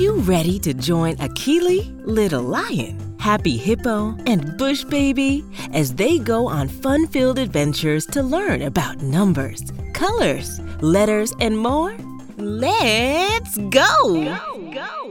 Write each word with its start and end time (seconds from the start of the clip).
you 0.00 0.16
ready 0.16 0.58
to 0.58 0.74
join 0.74 1.16
Akili, 1.16 1.90
Little 2.04 2.42
Lion, 2.42 3.16
Happy 3.18 3.56
Hippo, 3.56 4.16
and 4.26 4.56
Bush 4.58 4.84
Baby 4.84 5.44
as 5.72 5.94
they 5.94 6.18
go 6.18 6.46
on 6.46 6.68
fun 6.68 7.06
filled 7.06 7.38
adventures 7.38 8.04
to 8.06 8.22
learn 8.22 8.62
about 8.62 8.98
numbers, 8.98 9.62
colors, 9.94 10.60
letters, 10.80 11.32
and 11.40 11.56
more? 11.56 11.96
Let's 12.36 13.56
go! 13.56 13.94
go, 14.02 14.70
go. 14.74 15.05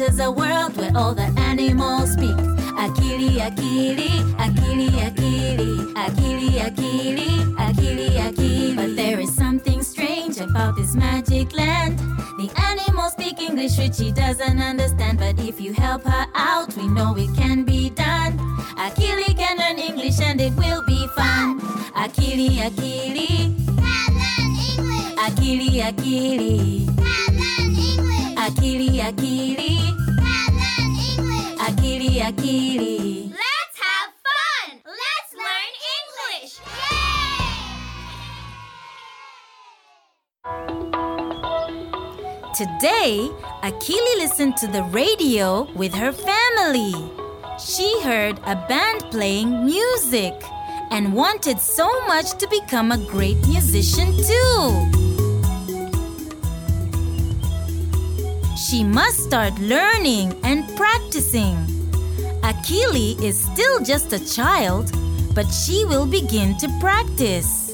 Enters 0.00 0.20
a 0.20 0.30
world 0.30 0.76
where 0.76 0.92
all 0.94 1.12
the 1.12 1.28
animals 1.38 2.12
speak. 2.12 2.36
Akili, 2.78 3.30
Akili, 3.40 4.08
Akili, 4.36 4.88
Akili, 4.90 5.90
Akili, 5.94 6.50
Akili, 6.60 7.54
Akili, 7.56 8.08
Akili. 8.10 8.76
But 8.76 8.94
there 8.94 9.18
is 9.18 9.34
something 9.34 9.82
strange 9.82 10.38
about 10.38 10.76
this 10.76 10.94
magic 10.94 11.52
land. 11.52 11.98
The 12.38 12.48
animals 12.56 13.12
speak 13.12 13.40
English, 13.40 13.76
which 13.78 13.96
she 13.96 14.12
doesn't 14.12 14.60
understand. 14.60 15.18
But 15.18 15.40
if 15.40 15.60
you 15.60 15.72
help 15.72 16.04
her 16.04 16.26
out, 16.34 16.76
we 16.76 16.86
know 16.86 17.16
it 17.16 17.34
can 17.36 17.64
be 17.64 17.90
done. 17.90 18.38
Akili 18.78 19.36
can 19.36 19.56
learn 19.58 19.78
English 19.78 20.20
and 20.20 20.40
it 20.40 20.54
will 20.54 20.84
be 20.86 21.08
fun. 21.16 21.60
Akili, 21.94 22.58
Akili. 22.58 23.67
Akili, 25.28 25.82
Akili. 25.82 26.88
Akili, 28.36 29.00
Akili. 29.02 29.72
Akili, 31.66 32.20
Akili. 32.22 33.30
Let's 33.30 33.76
have 33.84 34.12
fun. 34.24 34.80
Let's 34.86 35.30
learn 35.44 35.72
English. 35.98 36.52
Yay! 36.80 37.52
Today, 42.56 43.28
Akili 43.62 44.14
listened 44.16 44.56
to 44.56 44.66
the 44.66 44.82
radio 44.84 45.68
with 45.76 45.92
her 45.92 46.12
family. 46.12 46.94
She 47.58 48.00
heard 48.00 48.40
a 48.46 48.56
band 48.66 49.02
playing 49.10 49.66
music 49.66 50.32
and 50.90 51.12
wanted 51.12 51.60
so 51.60 51.86
much 52.06 52.32
to 52.38 52.48
become 52.48 52.92
a 52.92 52.98
great 53.12 53.46
musician 53.46 54.16
too. 54.16 54.97
She 58.68 58.84
must 58.84 59.20
start 59.24 59.58
learning 59.60 60.38
and 60.44 60.68
practicing. 60.76 61.56
Akili 62.44 63.18
is 63.22 63.40
still 63.40 63.80
just 63.82 64.12
a 64.12 64.20
child, 64.20 64.92
but 65.34 65.48
she 65.48 65.86
will 65.86 66.04
begin 66.04 66.54
to 66.58 66.68
practice. 66.78 67.72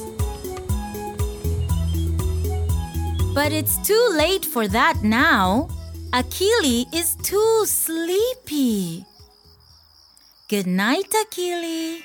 But 3.34 3.50
it's 3.50 3.76
too 3.78 4.08
late 4.12 4.44
for 4.44 4.68
that 4.68 5.02
now. 5.02 5.66
Akili 6.12 6.86
is 6.94 7.16
too 7.16 7.66
sleepy. 7.66 9.04
Good 10.48 10.68
night, 10.68 11.10
Akili. 11.10 12.04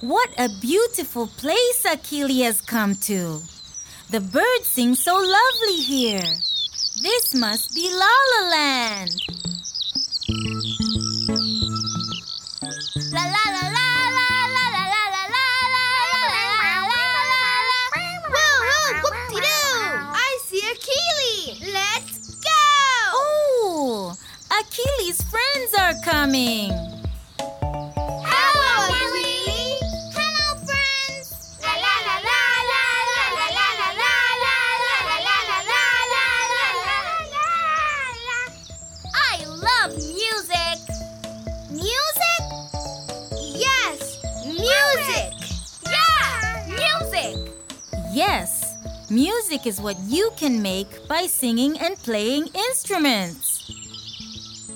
What 0.00 0.30
a 0.38 0.48
beautiful 0.62 1.26
place 1.26 1.82
Akili 1.84 2.42
has 2.44 2.62
come 2.62 2.94
to. 3.04 3.42
The 4.08 4.20
birds 4.20 4.66
sing 4.66 4.94
so 4.94 5.14
lovely 5.14 5.76
here. 5.82 6.22
This 7.02 7.34
must 7.34 7.74
be 7.74 7.86
La 7.92 8.08
La 8.32 8.48
Land. 8.48 9.10
La 13.12 13.24
la 13.28 13.44
la 13.52 13.64
la 13.68 13.88
la 14.16 14.30
la 14.48 14.56
la 14.56 14.64
la 14.72 14.84
la 14.84 14.94
la 14.94 15.10
la 15.10 15.52
la 15.52 15.84
la 17.68 17.84
Woo 18.32 18.56
woo 18.64 18.88
whoop-de-doo! 19.04 19.84
I 20.16 20.38
see 20.46 20.62
Akili. 20.72 21.72
Let's 21.74 22.36
go! 22.36 22.62
Oh, 23.12 24.16
Akili's 24.48 25.22
friends 25.24 25.74
are 25.78 25.94
coming. 26.02 26.89
Is 49.70 49.80
what 49.80 50.00
you 50.00 50.32
can 50.36 50.60
make 50.60 51.06
by 51.06 51.26
singing 51.26 51.78
and 51.78 51.96
playing 51.96 52.48
instruments. 52.52 53.70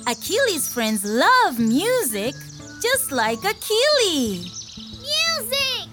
Akili's 0.06 0.72
friends 0.72 1.05
love 1.05 1.59
music 1.59 2.32
just 2.81 3.10
like 3.10 3.41
Akili. 3.41 4.47
Music. 5.10 5.88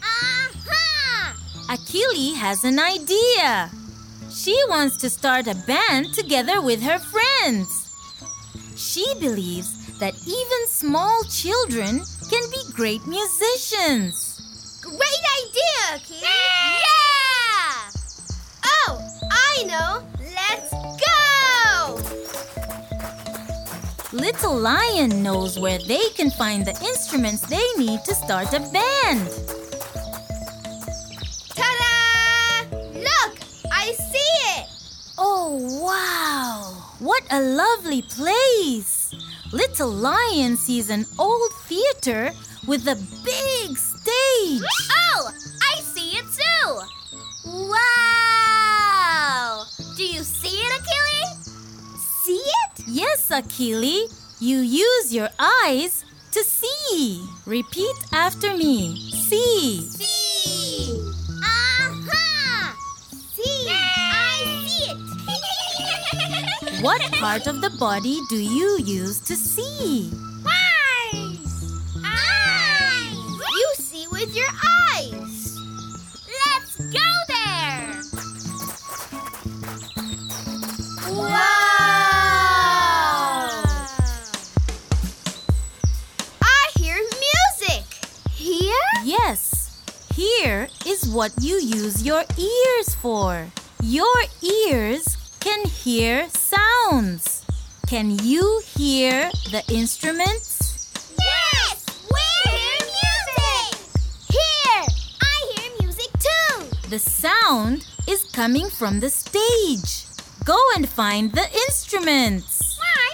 Aha! 0.00 1.36
Akili 1.68 2.34
has 2.34 2.64
an 2.64 2.78
idea. 2.78 3.68
She 4.30 4.56
wants 4.70 4.96
to 5.02 5.10
start 5.10 5.48
a 5.48 5.62
band 5.66 6.14
together 6.14 6.62
with 6.62 6.80
her 6.80 6.98
friends. 6.98 7.68
She 8.74 9.04
believes 9.20 9.98
that 9.98 10.14
even 10.26 10.62
small 10.68 11.24
children 11.24 12.00
can 12.30 12.44
be 12.50 12.72
great 12.72 13.06
musicians. 13.06 14.80
Great 14.80 15.24
idea, 15.44 16.05
Little 24.26 24.58
Lion 24.58 25.22
knows 25.22 25.56
where 25.56 25.78
they 25.78 26.08
can 26.16 26.30
find 26.32 26.66
the 26.66 26.76
instruments 26.84 27.42
they 27.42 27.64
need 27.78 28.02
to 28.06 28.12
start 28.12 28.52
a 28.52 28.58
band. 28.58 29.22
Ta-da! 31.54 32.76
Look, 33.06 33.38
I 33.70 33.92
see 33.92 34.32
it. 34.58 34.66
Oh, 35.16 35.54
wow! 35.80 36.74
What 36.98 37.22
a 37.30 37.40
lovely 37.40 38.02
place! 38.02 39.14
Little 39.52 39.92
Lion 39.92 40.56
sees 40.56 40.90
an 40.90 41.06
old 41.20 41.52
theater 41.68 42.32
with 42.66 42.88
a 42.88 42.96
big 43.24 43.76
stage. 43.78 44.66
Oh, 45.14 45.30
Akili, 53.36 54.08
you 54.40 54.60
use 54.60 55.12
your 55.12 55.28
eyes 55.38 56.06
to 56.32 56.42
see. 56.42 57.22
Repeat 57.44 57.94
after 58.10 58.56
me. 58.56 58.96
See. 59.10 59.82
See. 59.82 61.12
Aha! 61.44 62.74
See. 63.34 63.68
I 63.68 64.40
see 64.64 64.88
it. 64.88 66.82
What 66.82 67.02
part 67.20 67.46
of 67.46 67.60
the 67.60 67.68
body 67.78 68.20
do 68.30 68.36
you 68.36 68.78
use 68.80 69.20
to 69.28 69.36
see? 69.36 70.10
Eyes! 70.48 71.76
Eyes! 72.06 73.12
You 73.60 73.74
see 73.76 74.06
with 74.10 74.34
your 74.34 74.48
eyes! 74.48 74.75
Here 90.16 90.68
is 90.86 91.06
what 91.06 91.32
you 91.42 91.60
use 91.60 92.02
your 92.02 92.24
ears 92.38 92.94
for. 92.94 93.48
Your 93.82 94.16
ears 94.40 95.04
can 95.40 95.66
hear 95.66 96.26
sounds. 96.30 97.44
Can 97.86 98.08
you 98.24 98.62
hear 98.64 99.30
the 99.50 99.62
instruments? 99.68 100.90
Yes! 101.20 101.84
We 102.08 102.50
hear 102.50 102.78
music! 102.96 103.76
Here! 104.32 104.84
I 105.20 105.52
hear 105.52 105.70
music 105.82 106.10
too! 106.18 106.64
The 106.88 106.98
sound 106.98 107.86
is 108.08 108.24
coming 108.32 108.70
from 108.70 109.00
the 109.00 109.10
stage. 109.10 110.06
Go 110.46 110.56
and 110.76 110.88
find 110.88 111.30
the 111.30 111.46
instruments. 111.68 112.80
Why? 112.80 113.08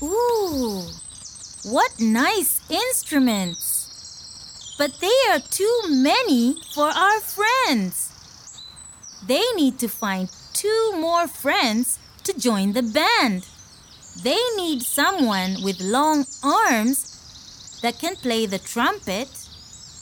Where? 0.00 0.08
Ooh, 0.08 0.88
what 1.70 2.00
nice 2.00 2.60
instruments. 2.70 4.74
But 4.78 5.00
they 5.00 5.18
are 5.30 5.40
too 5.40 5.80
many 5.88 6.56
for 6.72 6.88
our 6.88 7.20
friends. 7.20 8.12
They 9.26 9.42
need 9.56 9.78
to 9.80 9.88
find 9.88 10.30
two 10.54 10.92
more 10.96 11.28
friends 11.28 11.98
to 12.24 12.38
join 12.38 12.72
the 12.72 12.82
band. 12.82 13.46
They 14.22 14.40
need 14.56 14.82
someone 14.82 15.62
with 15.62 15.80
long 15.80 16.24
arms 16.42 17.78
that 17.82 17.98
can 17.98 18.16
play 18.16 18.46
the 18.46 18.58
trumpet 18.58 19.28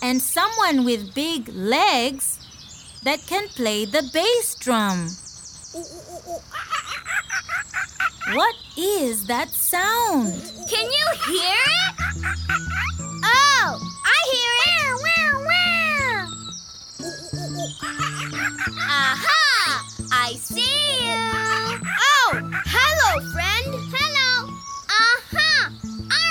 and 0.03 0.23
someone 0.23 0.85
with 0.85 1.15
big 1.15 1.49
legs 1.49 2.39
that 3.03 3.27
can 3.27 3.49
play 3.49 3.87
the 3.87 4.09
bass 4.12 4.55
drum. 4.55 5.09
What 8.34 8.55
is 8.76 9.26
that 9.26 9.50
sound? 9.50 10.32
Can 10.69 10.90
you 10.90 11.06
hear 11.28 11.58
it? 11.67 11.94
Oh, 13.69 13.78
I 14.05 14.19
hear 14.32 14.52
it. 14.52 14.67
Aha! 18.88 19.84
I 20.12 20.32
see 20.34 20.61
you. 20.62 21.81
Oh, 22.00 22.31
hello, 22.67 23.32
friend. 23.32 23.75
Hello. 23.94 24.50
Aha! 24.90 25.73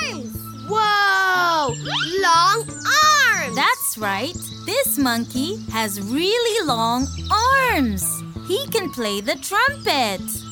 Arms. 0.04 0.36
Whoa! 0.70 1.76
Long 2.22 2.60
arms. 2.70 3.56
That's 3.56 3.98
right. 3.98 4.38
This 4.66 4.98
monkey 4.98 5.58
has 5.72 6.02
really 6.02 6.68
long 6.68 7.08
arms. 7.32 8.04
He 8.48 8.68
can 8.68 8.90
play 8.92 9.22
the 9.22 9.36
trumpet. 9.36 10.45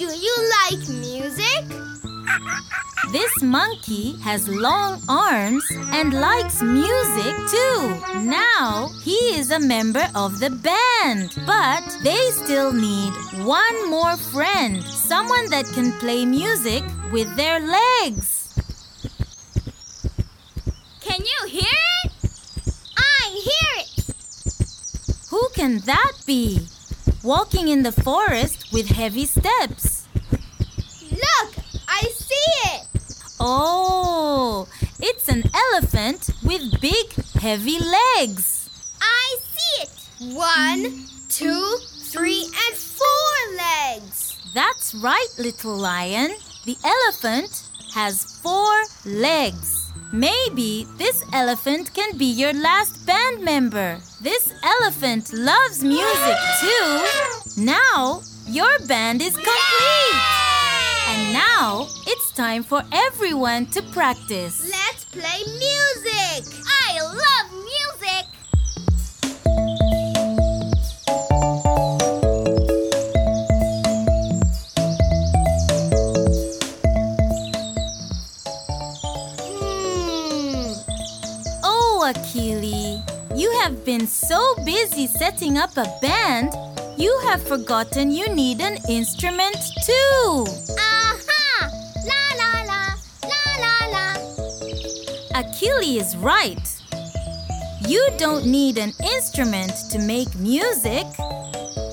Do 0.00 0.06
you 0.06 0.36
like 0.56 0.88
music? 0.88 1.64
This 3.12 3.42
monkey 3.42 4.16
has 4.22 4.48
long 4.48 5.02
arms 5.10 5.62
and 5.92 6.14
likes 6.14 6.62
music 6.62 7.34
too. 7.52 8.00
Now 8.24 8.88
he 9.04 9.18
is 9.36 9.50
a 9.50 9.60
member 9.60 10.08
of 10.14 10.40
the 10.40 10.48
band. 10.48 11.36
But 11.44 11.84
they 12.02 12.30
still 12.30 12.72
need 12.72 13.12
one 13.44 13.90
more 13.90 14.16
friend, 14.16 14.82
someone 14.82 15.50
that 15.50 15.66
can 15.74 15.92
play 16.00 16.24
music 16.24 16.82
with 17.12 17.28
their 17.36 17.60
legs. 17.60 18.56
Can 21.02 21.20
you 21.20 21.40
hear 21.60 21.78
it? 22.04 22.12
I 22.96 23.20
hear 23.48 23.70
it. 23.84 24.14
Who 25.28 25.48
can 25.54 25.80
that 25.80 26.12
be? 26.24 26.68
Walking 27.22 27.68
in 27.68 27.82
the 27.82 27.92
forest 27.92 28.72
with 28.72 28.88
heavy 28.88 29.26
steps. 29.26 30.06
Look, 31.10 31.54
I 31.86 32.00
see 32.16 32.50
it. 32.72 32.86
Oh, 33.38 34.66
it's 34.98 35.28
an 35.28 35.42
elephant 36.10 36.30
with 36.42 36.80
big, 36.80 37.12
heavy 37.40 37.78
legs. 37.78 38.68
I 39.00 39.36
see 39.54 39.82
it. 39.82 40.34
One, 40.34 41.06
two, 41.28 41.76
three, 42.10 42.42
and 42.42 42.76
four 42.76 43.56
legs. 43.56 44.36
That's 44.54 44.94
right, 44.94 45.28
little 45.38 45.76
lion. 45.76 46.34
The 46.64 46.76
elephant 46.84 47.68
has 47.94 48.40
four 48.42 48.74
legs. 49.04 49.92
Maybe 50.12 50.86
this 50.98 51.22
elephant 51.32 51.94
can 51.94 52.16
be 52.18 52.26
your 52.26 52.52
last 52.52 53.06
band 53.06 53.44
member. 53.44 53.98
This 54.20 54.52
elephant 54.62 55.32
loves 55.32 55.84
music 55.84 56.38
too. 56.60 57.62
Now, 57.62 58.22
your 58.46 58.78
band 58.88 59.22
is 59.22 59.34
complete. 59.34 60.40
And 61.08 61.32
now, 61.32 61.86
it's 62.06 62.32
time 62.32 62.62
for 62.62 62.82
everyone 62.92 63.66
to 63.66 63.82
practice. 63.82 64.68
Let's 64.68 65.04
play 65.04 65.42
music. 65.46 65.79
Akili, 82.10 83.00
you 83.36 83.48
have 83.60 83.84
been 83.84 84.04
so 84.04 84.56
busy 84.64 85.06
setting 85.06 85.56
up 85.56 85.76
a 85.76 85.86
band, 86.02 86.52
you 86.98 87.16
have 87.22 87.40
forgotten 87.40 88.10
you 88.10 88.26
need 88.34 88.60
an 88.60 88.78
instrument 88.88 89.54
too. 89.86 90.44
Aha! 90.76 91.70
La 92.08 92.22
la 92.40 92.50
la, 92.70 92.82
la 93.30 93.44
la 93.62 93.76
la. 93.94 94.06
Akili 95.40 96.00
is 96.00 96.16
right. 96.16 96.58
You 97.86 98.04
don't 98.18 98.44
need 98.44 98.78
an 98.78 98.92
instrument 99.14 99.72
to 99.92 100.00
make 100.00 100.34
music. 100.34 101.06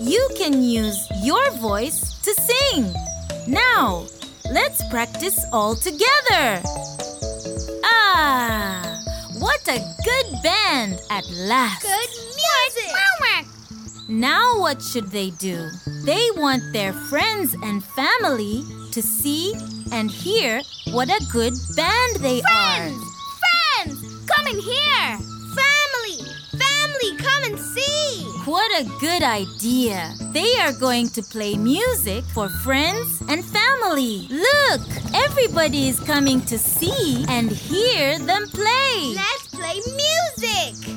You 0.01 0.27
can 0.35 0.63
use 0.63 1.07
your 1.21 1.51
voice 1.61 2.19
to 2.23 2.33
sing. 2.33 2.91
Now, 3.47 4.07
let's 4.51 4.83
practice 4.89 5.39
all 5.53 5.75
together. 5.75 6.63
Ah, 7.83 8.86
what 9.67 9.77
a 9.77 9.95
good 10.03 10.41
band 10.43 11.01
at 11.09 11.25
last. 11.31 11.81
Good 11.81 12.09
music. 12.09 13.47
Now, 14.07 14.59
what 14.59 14.81
should 14.81 15.11
they 15.11 15.31
do? 15.31 15.69
They 16.05 16.29
want 16.37 16.63
their 16.71 16.93
friends 16.93 17.53
and 17.61 17.83
family 17.83 18.63
to 18.91 19.01
see 19.01 19.53
and 19.91 20.09
hear 20.09 20.61
what 20.91 21.09
a 21.09 21.21
good 21.31 21.53
band 21.75 22.15
they 22.19 22.39
Friends, 22.41 22.47
are. 22.47 23.83
friends, 23.83 24.25
come 24.31 24.47
in 24.47 24.59
here. 24.59 25.17
Family, 25.59 26.19
family, 26.57 27.17
come 27.17 27.43
and 27.43 27.59
see. 27.59 28.23
What 28.45 28.71
a 28.79 28.85
good 29.01 29.23
idea! 29.23 30.13
They 30.31 30.57
are 30.61 30.71
going 30.71 31.09
to 31.09 31.21
play 31.21 31.57
music 31.57 32.23
for 32.33 32.47
friends 32.47 33.21
and 33.27 33.43
family. 33.43 34.29
Look, 34.29 34.81
everybody 35.13 35.89
is 35.89 35.99
coming 35.99 36.39
to 36.45 36.57
see 36.57 37.25
and 37.27 37.51
hear 37.51 38.17
them 38.19 38.47
play. 38.47 39.13
Let's 39.15 39.46
play 39.67 39.81
music. 39.97 40.96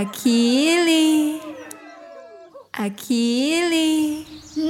Akili. 0.00 1.38
Akili. 2.72 4.24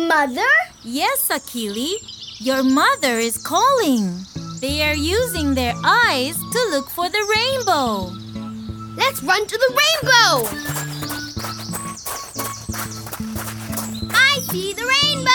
Mother? 0.08 0.52
Yes, 0.82 1.28
Akili, 1.28 1.92
your 2.40 2.64
mother 2.64 3.16
is 3.20 3.38
calling. 3.38 4.26
They 4.60 4.82
are 4.82 4.96
using 4.96 5.54
their 5.54 5.74
eyes 5.84 6.36
to 6.36 6.58
look 6.72 6.90
for 6.90 7.08
the 7.08 7.22
rainbow. 7.36 8.10
Let's 8.96 9.22
run 9.22 9.46
to 9.46 9.56
the 9.56 9.70
rainbow! 9.80 10.48
I 14.12 14.40
see 14.50 14.72
the 14.72 14.84
rainbow! 14.94 15.30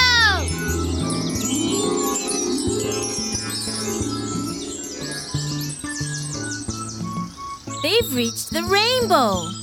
They've 7.82 8.14
reached 8.14 8.52
the 8.52 8.64
rainbow. 8.64 9.55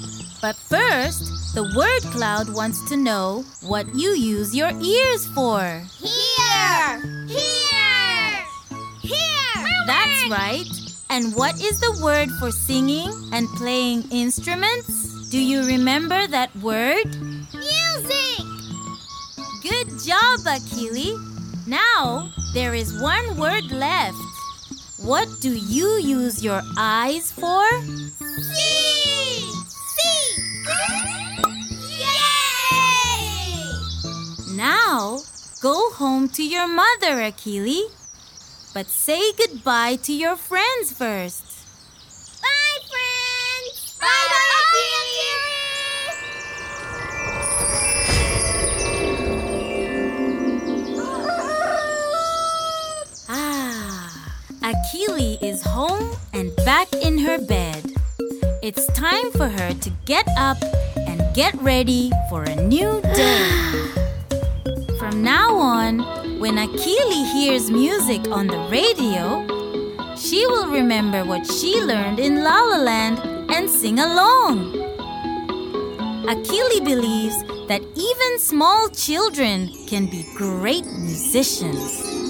First, 0.73 1.53
the 1.55 1.69
word 1.77 2.01
cloud 2.17 2.49
wants 2.49 2.81
to 2.89 2.97
know 2.97 3.45
what 3.61 3.95
you 3.95 4.17
use 4.17 4.57
your 4.57 4.73
ears 4.81 5.27
for. 5.37 5.61
Here! 6.01 6.97
Here! 7.29 8.47
Here! 9.03 9.67
That's 9.87 10.31
right. 10.31 10.65
And 11.11 11.37
what 11.37 11.61
is 11.61 11.79
the 11.79 12.01
word 12.03 12.31
for 12.41 12.51
singing 12.51 13.13
and 13.35 13.49
playing 13.61 14.09
instruments? 14.11 15.29
Do 15.29 15.39
you 15.39 15.61
remember 15.67 16.27
that 16.29 16.49
word? 16.57 17.05
Music! 17.53 18.41
Good 19.61 20.01
job! 20.01 20.41
Akili. 20.49 21.13
Now, 21.69 22.33
there 22.55 22.73
is 22.73 22.99
one 22.99 23.37
word 23.37 23.71
left. 23.71 24.17
What 25.05 25.29
do 25.43 25.53
you 25.53 26.01
use 26.01 26.43
your 26.43 26.63
eyes 26.79 27.31
for? 27.31 27.69
See! 28.41 29.02
Go 35.63 35.91
home 35.93 36.29
to 36.29 36.43
your 36.43 36.67
mother, 36.67 37.23
Akili. 37.23 37.83
But 38.75 38.87
say 38.89 39.23
goodbye 39.39 39.95
to 40.03 40.13
your 40.13 40.35
friends 40.35 40.93
first. 40.93 41.45
Bye, 42.43 42.79
friends! 42.91 43.97
Bye, 44.01 44.27
bye, 44.29 44.49
Ah, 53.29 54.35
Akili 54.63 55.41
is 55.41 55.63
home 55.63 56.11
and 56.33 56.51
back 56.67 56.93
in 56.93 57.19
her 57.19 57.39
bed. 57.39 57.95
It's 58.63 58.87
time 58.95 59.31
for 59.31 59.49
her 59.49 59.75
to 59.75 59.91
get 60.07 60.27
up 60.37 60.59
and 60.97 61.23
get 61.35 61.55
ready 61.63 62.11
for 62.29 62.43
a 62.43 62.57
new 62.57 63.01
day. 63.03 63.93
From 65.03 65.21
now 65.21 65.57
on, 65.57 65.99
when 66.39 66.59
Akili 66.59 67.33
hears 67.33 67.73
music 67.73 68.29
on 68.29 68.47
the 68.47 68.59
radio, 68.71 69.45
she 70.15 70.47
will 70.47 70.69
remember 70.69 71.25
what 71.25 71.45
she 71.45 71.81
learned 71.83 72.21
in 72.21 72.45
La 72.45 72.61
La 72.61 72.77
Land 72.77 73.19
and 73.51 73.69
sing 73.69 73.99
along. 73.99 74.73
Akili 76.31 76.85
believes 76.85 77.35
that 77.67 77.83
even 77.97 78.39
small 78.39 78.89
children 78.91 79.73
can 79.89 80.07
be 80.07 80.25
great 80.37 80.87
musicians. 80.87 82.22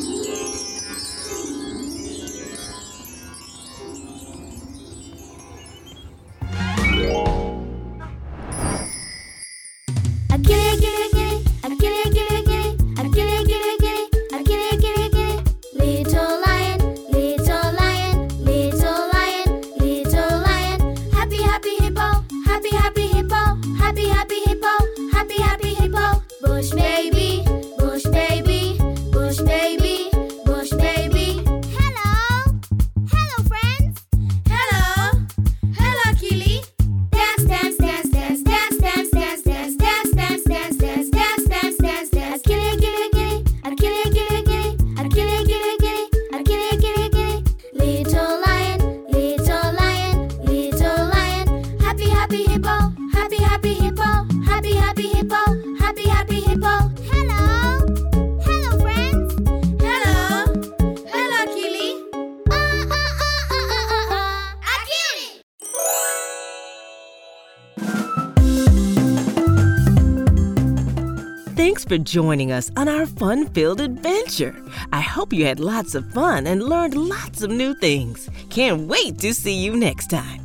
Thanks 71.62 71.84
for 71.84 71.96
joining 71.96 72.50
us 72.50 72.72
on 72.76 72.88
our 72.88 73.06
fun 73.06 73.46
filled 73.46 73.80
adventure. 73.80 74.52
I 74.92 75.00
hope 75.00 75.32
you 75.32 75.46
had 75.46 75.60
lots 75.60 75.94
of 75.94 76.12
fun 76.12 76.48
and 76.48 76.60
learned 76.60 76.96
lots 76.96 77.40
of 77.42 77.52
new 77.52 77.72
things. 77.72 78.28
Can't 78.50 78.88
wait 78.88 79.18
to 79.18 79.32
see 79.32 79.54
you 79.54 79.76
next 79.76 80.10
time. 80.10 80.40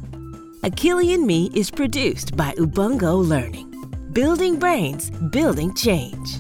Akili 0.61 1.15
and 1.15 1.25
Me 1.25 1.49
is 1.55 1.71
produced 1.71 2.37
by 2.37 2.51
Ubongo 2.59 3.27
Learning. 3.27 3.67
Building 4.13 4.59
brains, 4.59 5.09
building 5.31 5.73
change. 5.73 6.39